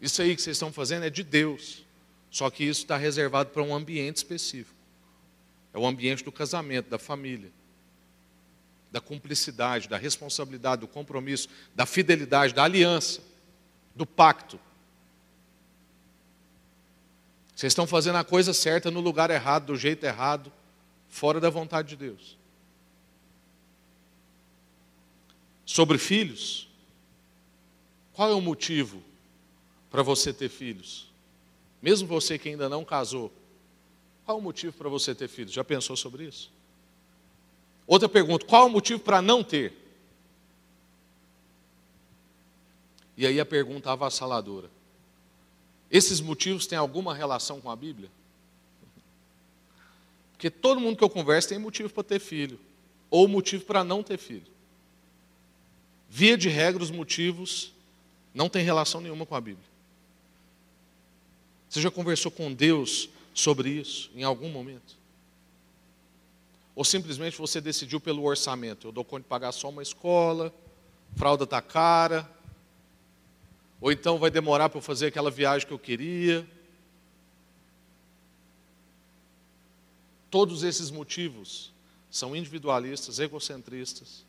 [0.00, 1.84] Isso aí que vocês estão fazendo é de Deus.
[2.30, 4.78] Só que isso está reservado para um ambiente específico.
[5.74, 7.50] É o ambiente do casamento, da família
[8.90, 13.22] da cumplicidade, da responsabilidade, do compromisso, da fidelidade, da aliança,
[13.94, 14.58] do pacto.
[17.54, 20.52] Vocês estão fazendo a coisa certa no lugar errado, do jeito errado,
[21.08, 22.36] fora da vontade de Deus.
[25.64, 26.68] Sobre filhos,
[28.12, 29.02] qual é o motivo
[29.90, 31.10] para você ter filhos?
[31.82, 33.32] Mesmo você que ainda não casou,
[34.24, 35.52] qual o motivo para você ter filhos?
[35.52, 36.50] Já pensou sobre isso?
[37.86, 39.74] Outra pergunta: qual o motivo para não ter?
[43.16, 44.70] E aí a pergunta avassaladora:
[45.90, 48.10] esses motivos têm alguma relação com a Bíblia?
[50.32, 52.58] Porque todo mundo que eu converso tem motivo para ter filho,
[53.10, 54.46] ou motivo para não ter filho.
[56.08, 57.72] Via de regra, os motivos
[58.32, 59.69] não têm relação nenhuma com a Bíblia.
[61.70, 64.98] Você já conversou com Deus sobre isso em algum momento?
[66.74, 68.88] Ou simplesmente você decidiu pelo orçamento?
[68.88, 70.52] Eu dou conta de pagar só uma escola,
[71.14, 72.28] fralda está cara,
[73.80, 76.44] ou então vai demorar para eu fazer aquela viagem que eu queria.
[80.28, 81.72] Todos esses motivos
[82.10, 84.24] são individualistas, egocentristas,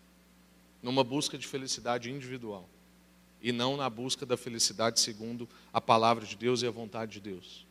[0.82, 2.70] numa busca de felicidade individual
[3.42, 7.20] e não na busca da felicidade segundo a palavra de Deus e a vontade de
[7.20, 7.66] Deus.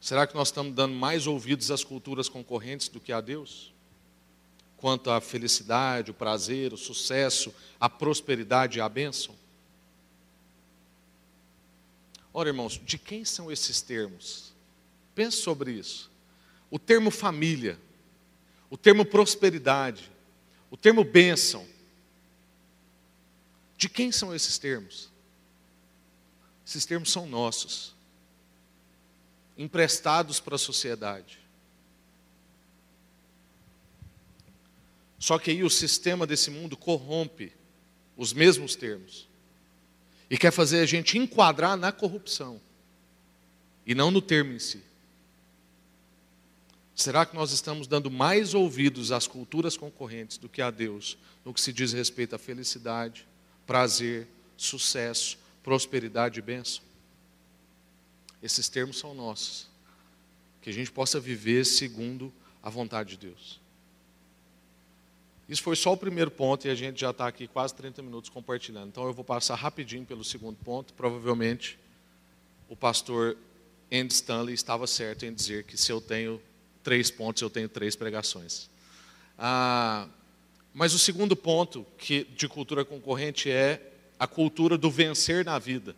[0.00, 3.72] Será que nós estamos dando mais ouvidos às culturas concorrentes do que a Deus?
[4.78, 9.34] Quanto à felicidade, o prazer, o sucesso, a prosperidade e a bênção?
[12.32, 14.52] Ora, irmãos, de quem são esses termos?
[15.14, 16.10] Pense sobre isso.
[16.70, 17.78] O termo família,
[18.70, 20.10] o termo prosperidade,
[20.70, 21.66] o termo bênção.
[23.76, 25.10] De quem são esses termos?
[26.66, 27.94] Esses termos são nossos
[29.58, 31.38] emprestados para a sociedade.
[35.18, 37.52] Só que aí o sistema desse mundo corrompe
[38.16, 39.28] os mesmos termos
[40.30, 42.60] e quer fazer a gente enquadrar na corrupção
[43.84, 44.82] e não no termo em si.
[47.00, 51.54] Será que nós estamos dando mais ouvidos às culturas concorrentes do que a Deus no
[51.54, 53.26] que se diz respeito à felicidade,
[53.66, 56.82] prazer, sucesso, prosperidade e bênção?
[58.42, 59.66] esses termos são nossos.
[60.60, 62.30] Que a gente possa viver segundo
[62.62, 63.58] a vontade de Deus.
[65.48, 68.28] Isso foi só o primeiro ponto e a gente já está aqui quase 30 minutos
[68.28, 68.88] compartilhando.
[68.88, 70.92] Então eu vou passar rapidinho pelo segundo ponto.
[70.92, 71.78] Provavelmente
[72.68, 73.38] o pastor
[73.90, 76.40] Andy Stanley estava certo em dizer que se eu tenho
[76.82, 78.68] três pontos, eu tenho três pregações.
[79.38, 80.08] Ah,
[80.72, 85.96] mas o segundo ponto que, de cultura concorrente é a cultura do vencer na vida.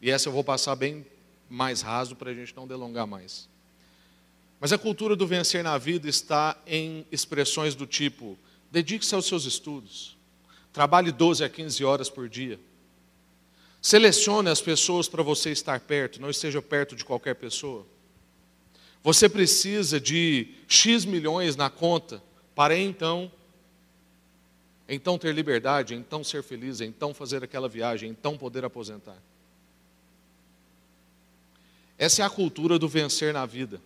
[0.00, 1.06] E essa eu vou passar bem
[1.48, 3.48] mais raso para a gente não delongar mais.
[4.60, 8.38] Mas a cultura do vencer na vida está em expressões do tipo:
[8.70, 10.16] dedique-se aos seus estudos,
[10.72, 12.58] trabalhe 12 a 15 horas por dia,
[13.80, 17.86] selecione as pessoas para você estar perto, não esteja perto de qualquer pessoa.
[19.06, 22.20] Você precisa de X milhões na conta
[22.56, 23.30] para então
[24.88, 29.16] então ter liberdade, então ser feliz, então fazer aquela viagem, então poder aposentar.
[31.96, 33.80] Essa é a cultura do vencer na vida.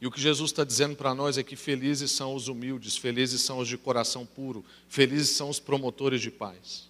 [0.00, 3.40] E o que Jesus está dizendo para nós é que felizes são os humildes, felizes
[3.40, 6.88] são os de coração puro, felizes são os promotores de paz.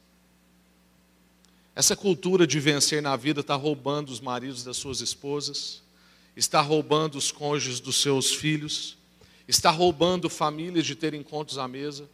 [1.75, 5.88] Essa cultura de vencer na vida está roubando os maridos das suas esposas,
[6.39, 8.97] está roubando os cônjuges dos seus filhos,
[9.49, 12.09] está roubando famílias de ter encontros à mesa,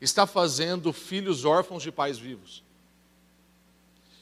[0.00, 2.64] está fazendo filhos órfãos de pais vivos.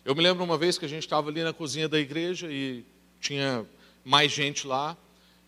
[0.05, 2.85] Eu me lembro uma vez que a gente estava ali na cozinha da igreja e
[3.23, 3.65] tinha
[4.05, 4.95] mais gente lá,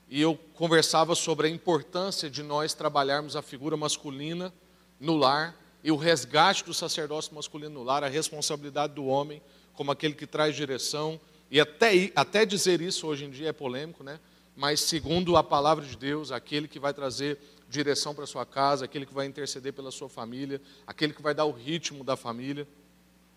[0.09, 4.51] e eu conversava sobre a importância de nós trabalharmos a figura masculina
[4.99, 9.43] no lar e o resgate do sacerdócio masculino no lar, a responsabilidade do homem
[9.75, 11.21] como aquele que traz direção.
[11.51, 14.21] E até, até dizer isso hoje em dia é polêmico, né?
[14.61, 19.07] mas segundo a palavra de Deus, aquele que vai trazer direção para sua casa, aquele
[19.07, 22.69] que vai interceder pela sua família, aquele que vai dar o ritmo da família.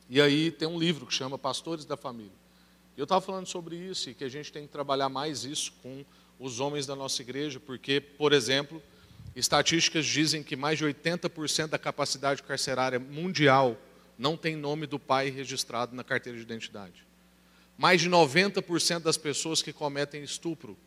[0.09, 2.33] E aí tem um livro que chama Pastores da Família.
[2.97, 6.03] Eu estava falando sobre isso e que a gente tem que trabalhar mais isso com
[6.37, 8.81] os homens da nossa igreja, porque, por exemplo,
[9.35, 13.77] estatísticas dizem que mais de 80% da capacidade carcerária mundial
[14.17, 17.12] não tem nome do pai registrado na carteira de identidade.
[17.77, 20.77] Mais de 90% das pessoas que cometem estupro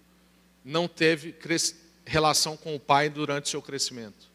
[0.64, 1.34] não teve
[2.04, 4.30] relação com o pai durante seu crescimento.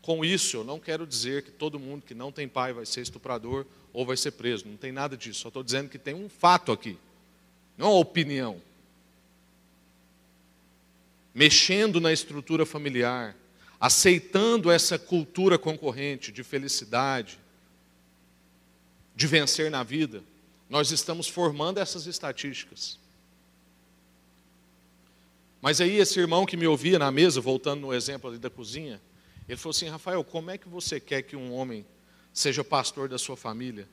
[0.00, 3.02] Com isso, eu não quero dizer que todo mundo que não tem pai vai ser
[3.02, 4.66] estuprador ou vai ser preso.
[4.66, 5.40] Não tem nada disso.
[5.40, 6.96] Só estou dizendo que tem um fato aqui,
[7.76, 8.60] não uma opinião.
[11.34, 13.36] Mexendo na estrutura familiar,
[13.80, 17.38] aceitando essa cultura concorrente de felicidade,
[19.14, 20.22] de vencer na vida,
[20.68, 22.98] nós estamos formando essas estatísticas.
[25.60, 29.00] Mas aí esse irmão que me ouvia na mesa, voltando no exemplo ali da cozinha,
[29.48, 31.84] ele falou assim, Rafael, como é que você quer que um homem
[32.32, 33.88] seja pastor da sua família,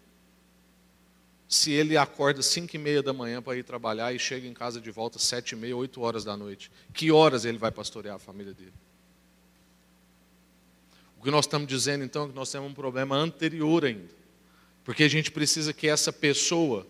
[1.48, 4.82] se ele acorda cinco e meia da manhã para ir trabalhar e chega em casa
[4.82, 8.20] de volta sete e meia, oito horas da noite, que horas ele vai pastorear a
[8.20, 8.74] família dele?
[11.20, 14.14] O que nós estamos dizendo então é que nós temos um problema anterior ainda,
[14.86, 16.86] porque a gente precisa que essa pessoa,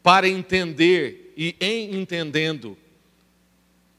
[0.00, 2.78] para entender e em entendendo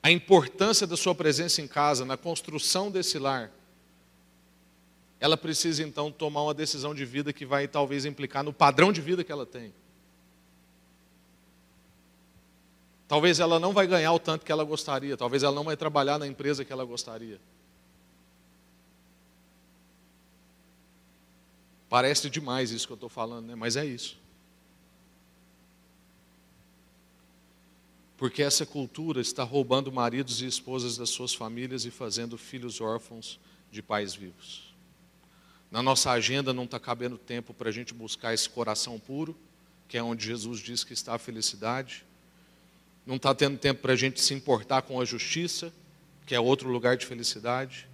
[0.02, 3.52] a importância da sua presença em casa, na construção desse lar,
[5.20, 9.02] ela precisa então tomar uma decisão de vida que vai talvez implicar no padrão de
[9.02, 9.74] vida que ela tem.
[13.08, 16.18] Talvez ela não vai ganhar o tanto que ela gostaria, talvez ela não vai trabalhar
[16.18, 17.40] na empresa que ela gostaria.
[21.94, 23.54] Parece demais isso que eu estou falando, né?
[23.54, 24.18] mas é isso.
[28.18, 33.40] Porque essa cultura está roubando maridos e esposas das suas famílias e fazendo filhos órfãos
[33.72, 34.74] de pais vivos.
[35.70, 39.38] Na nossa agenda não está cabendo tempo para a gente buscar esse coração puro,
[39.88, 42.04] que é onde Jesus diz que está a felicidade.
[43.06, 45.72] Não está tendo tempo para a gente se importar com a justiça,
[46.26, 47.88] que é outro lugar de felicidade.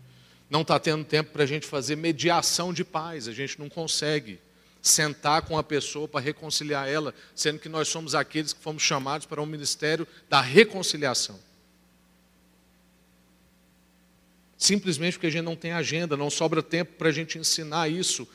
[0.50, 3.28] Não está tendo tempo para a gente fazer mediação de paz.
[3.28, 4.40] A gente não consegue
[4.82, 9.28] sentar com a pessoa para reconciliar ela, sendo que nós somos aqueles que fomos chamados
[9.28, 11.40] para um ministério da reconciliação.
[14.58, 18.28] Simplesmente porque a gente não tem agenda, não sobra tempo para a gente ensinar isso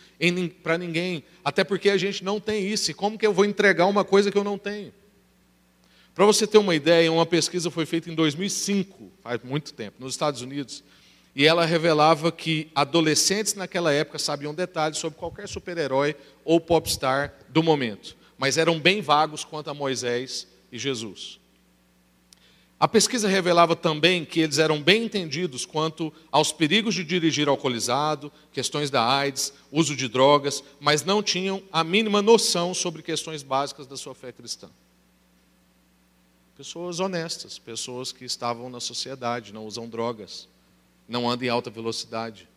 [0.63, 1.23] para ninguém.
[1.45, 2.91] Até porque a gente não tem isso.
[2.91, 4.93] E como que eu vou entregar uma coisa que eu não tenho?
[6.15, 10.15] Para você ter uma ideia, uma pesquisa foi feita em 2005, faz muito tempo, nos
[10.15, 10.85] Estados Unidos,
[11.35, 16.15] e ela revelava que adolescentes naquela época sabiam detalhes sobre qualquer super-herói
[16.45, 21.41] ou popstar do momento, mas eram bem vagos quanto a Moisés e Jesus.
[22.79, 28.31] A pesquisa revelava também que eles eram bem entendidos quanto aos perigos de dirigir alcoolizado,
[28.53, 33.87] questões da AIDS, uso de drogas, mas não tinham a mínima noção sobre questões básicas
[33.87, 34.69] da sua fé cristã.
[36.57, 40.49] Pessoas honestas, pessoas que estavam na sociedade, não usam drogas,
[41.09, 42.49] não andam em alta velocidade,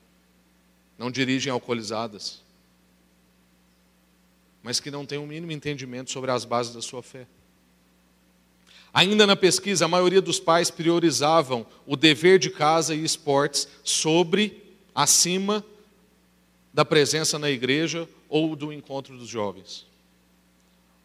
[0.98, 2.42] não dirigem alcoolizadas,
[4.64, 7.28] mas que não têm o um mínimo entendimento sobre as bases da sua fé.
[8.94, 14.64] Ainda na pesquisa, a maioria dos pais priorizavam o dever de casa e esportes sobre,
[14.96, 15.64] acima
[16.74, 19.86] da presença na igreja ou do encontro dos jovens.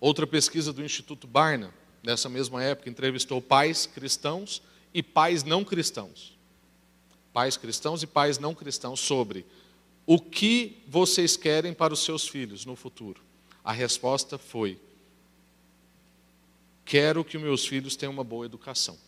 [0.00, 1.72] Outra pesquisa do Instituto Barna,
[2.02, 4.62] nessa mesma época, entrevistou pais cristãos
[4.92, 6.31] e pais não cristãos.
[7.32, 9.46] Pais cristãos e pais não cristãos sobre
[10.06, 13.22] o que vocês querem para os seus filhos no futuro.
[13.64, 14.78] A resposta foi:
[16.84, 18.98] quero que meus filhos tenham uma boa educação.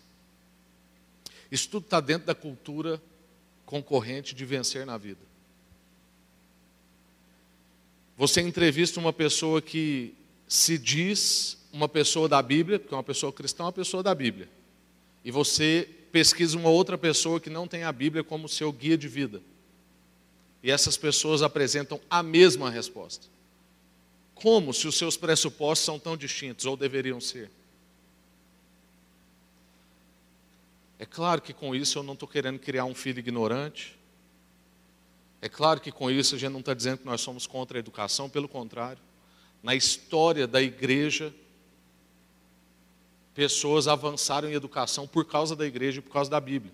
[1.50, 3.00] Isso tudo está dentro da cultura
[3.66, 5.20] concorrente de vencer na vida.
[8.16, 10.14] Você entrevista uma pessoa que
[10.46, 14.48] se diz uma pessoa da Bíblia, porque uma pessoa cristã, é uma pessoa da Bíblia.
[15.24, 19.08] E você pesquisa uma outra pessoa que não tem a Bíblia como seu guia de
[19.08, 19.42] vida.
[20.62, 23.26] E essas pessoas apresentam a mesma resposta.
[24.32, 27.50] Como se os seus pressupostos são tão distintos, ou deveriam ser?
[31.00, 33.98] É claro que com isso eu não estou querendo criar um filho ignorante.
[35.42, 37.80] É claro que com isso a gente não está dizendo que nós somos contra a
[37.80, 39.02] educação, pelo contrário.
[39.64, 41.34] Na história da igreja,
[43.34, 46.72] pessoas avançaram em educação por causa da igreja e por causa da Bíblia.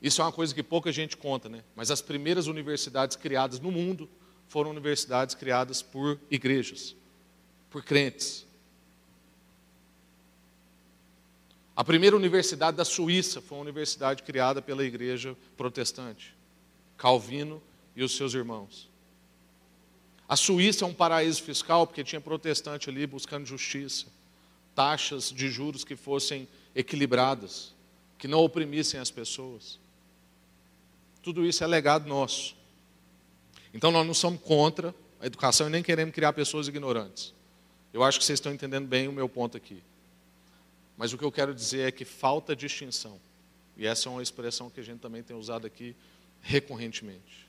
[0.00, 1.64] Isso é uma coisa que pouca gente conta, né?
[1.74, 4.08] Mas as primeiras universidades criadas no mundo
[4.46, 6.94] foram universidades criadas por igrejas,
[7.68, 8.46] por crentes.
[11.74, 16.34] A primeira universidade da Suíça foi uma universidade criada pela igreja protestante,
[16.96, 17.62] Calvino
[17.94, 18.88] e os seus irmãos.
[20.28, 24.06] A Suíça é um paraíso fiscal porque tinha protestante ali buscando justiça,
[24.78, 27.74] taxas de juros que fossem equilibradas,
[28.16, 29.80] que não oprimissem as pessoas.
[31.20, 32.54] Tudo isso é legado nosso.
[33.74, 37.34] Então nós não somos contra a educação e nem queremos criar pessoas ignorantes.
[37.92, 39.82] Eu acho que vocês estão entendendo bem o meu ponto aqui.
[40.96, 43.20] Mas o que eu quero dizer é que falta distinção.
[43.76, 45.96] E essa é uma expressão que a gente também tem usado aqui
[46.40, 47.48] recorrentemente.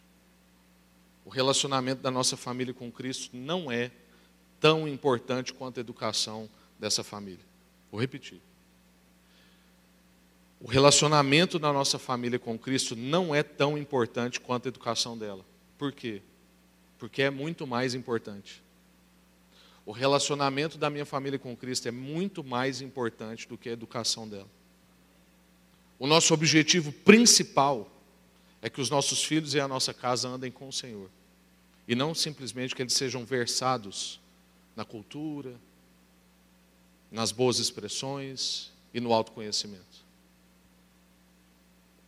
[1.24, 3.92] O relacionamento da nossa família com Cristo não é
[4.60, 6.50] tão importante quanto a educação
[6.80, 7.46] dessa família.
[7.92, 8.42] Vou repetir.
[10.60, 15.46] O relacionamento da nossa família com Cristo não é tão importante quanto a educação dela.
[15.78, 16.22] Por quê?
[16.98, 18.62] Porque é muito mais importante.
[19.86, 24.28] O relacionamento da minha família com Cristo é muito mais importante do que a educação
[24.28, 24.50] dela.
[25.98, 27.90] O nosso objetivo principal
[28.62, 31.10] é que os nossos filhos e a nossa casa andem com o Senhor.
[31.88, 34.20] E não simplesmente que eles sejam versados
[34.76, 35.56] na cultura,
[37.12, 39.84] nas boas expressões e no autoconhecimento.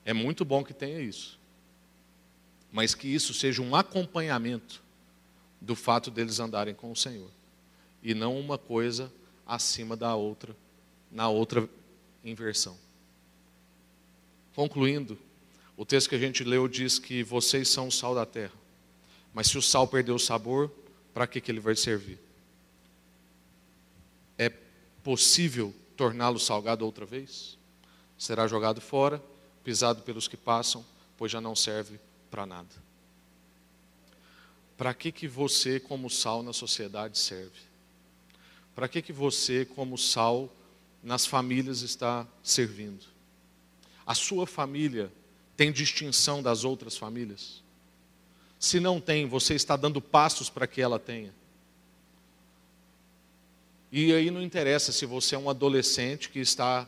[0.03, 1.39] É muito bom que tenha isso.
[2.71, 4.81] Mas que isso seja um acompanhamento
[5.59, 7.29] do fato deles andarem com o Senhor
[8.01, 9.11] e não uma coisa
[9.45, 10.55] acima da outra,
[11.11, 11.69] na outra
[12.23, 12.77] inversão.
[14.55, 15.17] Concluindo,
[15.77, 18.53] o texto que a gente leu diz que vocês são o sal da terra.
[19.33, 20.71] Mas se o sal perder o sabor,
[21.13, 22.19] para que, que ele vai servir?
[24.37, 24.51] É
[25.03, 27.57] possível torná-lo salgado outra vez?
[28.17, 29.21] Será jogado fora,
[29.63, 30.85] pisado pelos que passam,
[31.17, 31.99] pois já não serve
[32.29, 32.69] para nada.
[34.77, 37.59] Para que, que você, como sal na sociedade, serve?
[38.73, 40.49] Para que, que você, como sal,
[41.03, 43.05] nas famílias está servindo?
[44.05, 45.11] A sua família
[45.55, 47.61] tem distinção das outras famílias?
[48.59, 51.33] Se não tem, você está dando passos para que ela tenha.
[53.91, 56.87] E aí não interessa se você é um adolescente que está,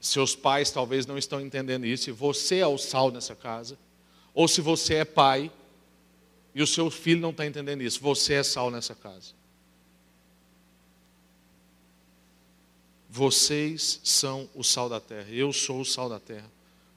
[0.00, 3.76] seus pais talvez não estão entendendo isso, e você é o sal nessa casa,
[4.32, 5.50] ou se você é pai
[6.54, 9.32] e o seu filho não está entendendo isso, você é sal nessa casa.
[13.08, 16.48] Vocês são o sal da terra, eu sou o sal da terra.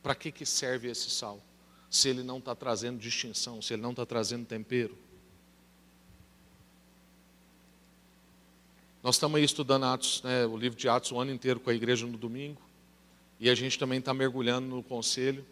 [0.04, 1.42] Para que, que serve esse sal?
[1.90, 4.96] Se ele não está trazendo distinção, se ele não está trazendo tempero.
[9.04, 11.74] Nós estamos aí estudando Atos, né, o livro de Atos o ano inteiro com a
[11.74, 12.62] igreja no domingo.
[13.38, 15.46] E a gente também está mergulhando no conselho.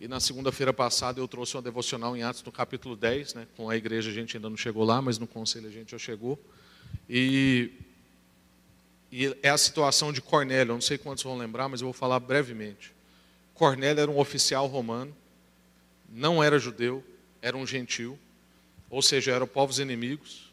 [0.00, 3.46] E na segunda-feira passada eu trouxe uma devocional em Atos no capítulo 10, né?
[3.56, 5.98] Com a igreja a gente ainda não chegou lá, mas no conselho a gente já
[5.98, 6.36] chegou.
[7.08, 7.70] E
[9.12, 10.72] e é a situação de Cornélio.
[10.72, 12.92] Eu não sei quantos vão lembrar, mas eu vou falar brevemente.
[13.54, 15.16] Cornélio era um oficial romano,
[16.08, 17.04] não era judeu,
[17.40, 18.18] era um gentil,
[18.90, 20.47] ou seja, eram povos inimigos.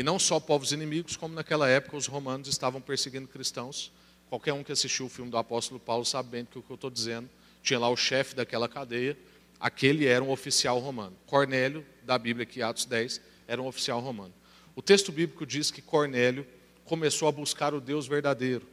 [0.00, 3.92] E não só povos inimigos, como naquela época os romanos estavam perseguindo cristãos.
[4.30, 6.88] Qualquer um que assistiu o filme do apóstolo Paulo sabe bem do que eu estou
[6.88, 7.28] dizendo.
[7.62, 9.14] Tinha lá o chefe daquela cadeia,
[9.60, 11.14] aquele era um oficial romano.
[11.26, 14.32] Cornélio, da Bíblia aqui, Atos 10, era um oficial romano.
[14.74, 16.46] O texto bíblico diz que Cornélio
[16.86, 18.66] começou a buscar o Deus verdadeiro.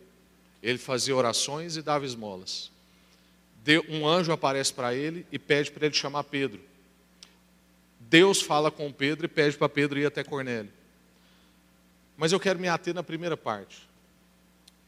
[0.63, 2.71] Ele fazia orações e dava esmolas.
[3.89, 6.61] Um anjo aparece para ele e pede para ele chamar Pedro.
[7.99, 10.77] Deus fala com Pedro e pede para Pedro ir até Cornélio.
[12.17, 13.87] Mas eu quero me ater na primeira parte.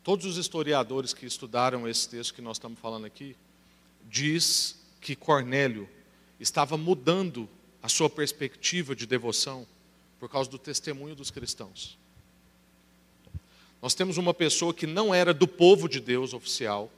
[0.04, 3.36] Todos os historiadores que estudaram esse texto que nós estamos falando aqui,
[4.10, 5.88] diz que Cornélio
[6.40, 7.48] estava mudando
[7.84, 9.68] a sua perspectiva de devoção
[10.20, 11.98] por causa do testemunho dos cristãos.
[13.82, 16.92] Nós temos uma pessoa que não era do povo de Deus oficial,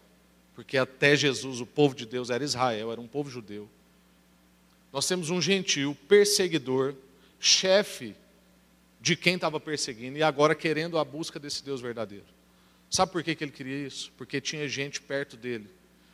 [0.55, 3.69] porque até Jesus o povo de Deus era Israel, era um povo judeu.
[4.91, 6.95] Nós temos um gentil perseguidor,
[7.39, 8.15] chefe
[9.01, 12.25] de quem estava perseguindo e agora querendo a busca desse Deus verdadeiro.
[12.89, 14.11] Sabe por que, que ele queria isso?
[14.15, 15.67] Porque tinha gente perto dele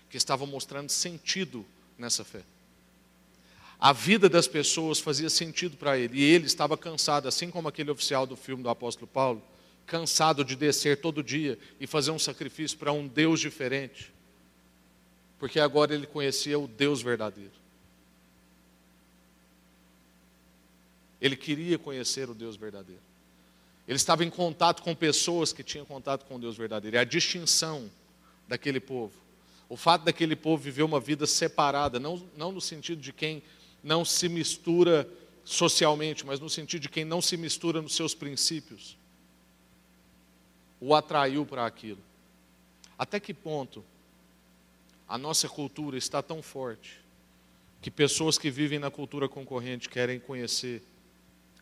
[0.10, 1.66] que estava mostrando sentido
[1.98, 2.44] nessa fé.
[3.78, 7.92] A vida das pessoas fazia sentido para ele e ele estava cansado, assim como aquele
[7.92, 9.44] oficial do filme do apóstolo Paulo,
[9.86, 14.14] cansado de descer todo dia e fazer um sacrifício para um Deus diferente,
[15.38, 17.52] porque agora ele conhecia o Deus verdadeiro.
[21.22, 23.02] Ele queria conhecer o Deus verdadeiro.
[23.88, 26.98] Ele estava em contato com pessoas que tinham contato com Deus verdadeiro.
[26.98, 27.90] E a distinção
[28.48, 29.14] daquele povo,
[29.70, 33.42] o fato daquele povo viver uma vida separada, não, não no sentido de quem
[33.84, 35.08] não se mistura
[35.46, 38.98] socialmente, mas no sentido de quem não se mistura nos seus princípios,
[40.80, 42.02] o atraiu para aquilo.
[43.00, 43.84] Até que ponto
[45.08, 47.00] a nossa cultura está tão forte
[47.82, 50.84] que pessoas que vivem na cultura concorrente querem conhecer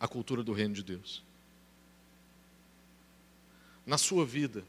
[0.06, 1.22] a cultura do reino de Deus?
[3.86, 4.64] Na sua vida,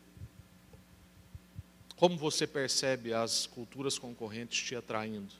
[1.96, 5.32] como você percebe as culturas concorrentes te atraindo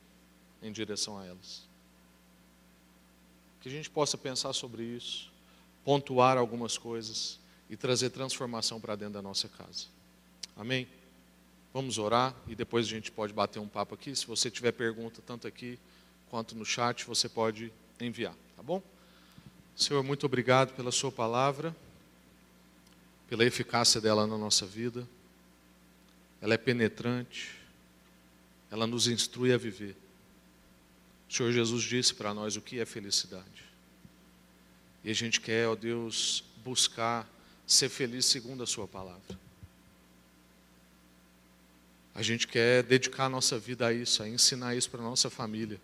[0.63, 1.63] em direção a elas?
[3.61, 5.31] Que a gente possa pensar sobre isso,
[5.85, 7.39] pontuar algumas coisas
[7.69, 9.87] e trazer transformação para dentro da nossa casa.
[10.57, 10.89] Amém?
[11.75, 14.17] Vamos orar e depois a gente pode bater um papo aqui.
[14.17, 15.79] Se você tiver pergunta, tanto aqui
[16.31, 17.71] quanto no chat, você pode
[18.01, 18.83] enviar, tá bom?
[19.77, 21.77] Senhor, muito obrigado pela Sua palavra,
[23.29, 25.07] pela eficácia dela na nossa vida.
[26.41, 27.55] Ela é penetrante,
[28.71, 29.95] ela nos instrui a viver.
[31.29, 33.67] O Senhor Jesus disse para nós o que é felicidade.
[35.05, 37.29] E a gente quer, ó Deus, buscar
[37.67, 39.39] ser feliz segundo a Sua palavra.
[42.15, 45.29] A gente quer dedicar a nossa vida a isso, a ensinar isso para a nossa
[45.29, 45.79] família,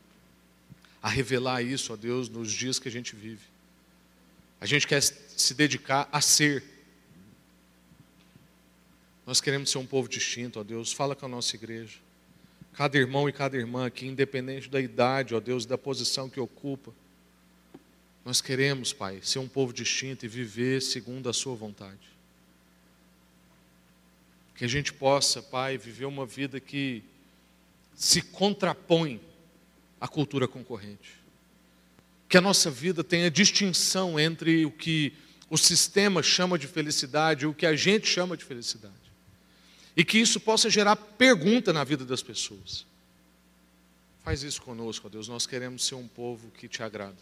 [1.02, 3.51] a revelar isso a Deus nos dias que a gente vive.
[4.62, 6.62] A gente quer se dedicar a ser.
[9.26, 10.92] Nós queremos ser um povo distinto, ó Deus.
[10.92, 11.98] Fala com a nossa igreja.
[12.72, 16.94] Cada irmão e cada irmã aqui, independente da idade, ó Deus, da posição que ocupa,
[18.24, 22.08] nós queremos, Pai, ser um povo distinto e viver segundo a Sua vontade.
[24.54, 27.02] Que a gente possa, Pai, viver uma vida que
[27.96, 29.20] se contrapõe
[30.00, 31.20] à cultura concorrente.
[32.32, 35.12] Que a nossa vida tenha distinção entre o que
[35.50, 38.94] o sistema chama de felicidade e o que a gente chama de felicidade.
[39.94, 42.86] E que isso possa gerar pergunta na vida das pessoas.
[44.24, 45.28] Faz isso conosco, ó Deus.
[45.28, 47.18] Nós queremos ser um povo que te agrada.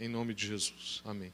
[0.00, 1.00] Em nome de Jesus.
[1.04, 1.32] Amém.